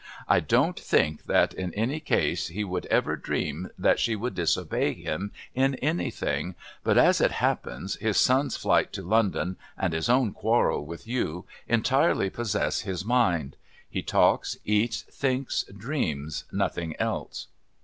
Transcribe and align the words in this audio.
I 0.27 0.39
don't 0.39 0.79
think 0.79 1.25
that 1.25 1.53
in 1.53 1.71
any 1.75 1.99
case 1.99 2.47
he 2.47 2.63
would 2.63 2.87
ever 2.87 3.15
dream 3.15 3.69
that 3.77 3.99
she 3.99 4.17
could 4.17 4.33
disobey 4.33 4.95
him 4.95 5.31
in 5.53 5.75
anything, 5.75 6.55
but, 6.83 6.97
as 6.97 7.21
it 7.21 7.33
happens, 7.33 7.97
his 7.97 8.17
son's 8.17 8.57
flight 8.57 8.91
to 8.93 9.03
London 9.03 9.57
and 9.77 9.93
his 9.93 10.09
own 10.09 10.33
quarrel 10.33 10.83
with 10.87 11.05
you 11.07 11.45
entirely 11.67 12.31
possess 12.31 12.81
his 12.81 13.05
mind. 13.05 13.57
He 13.87 14.01
talks, 14.01 14.57
eats, 14.65 15.03
thinks, 15.03 15.65
dreams 15.65 16.45
nothing 16.51 16.95
else." 16.97 17.45